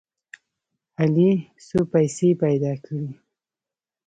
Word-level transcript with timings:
علي 0.99 1.31
څو 1.67 1.79
پیسې 1.93 2.29
پیدا 2.43 2.73
کړې. 2.83 3.07